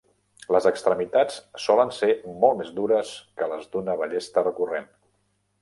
[0.53, 1.35] Les extremitats
[1.67, 2.09] solen ser
[2.45, 3.13] molt més dures
[3.43, 4.91] que les d'una ballesta recurrent.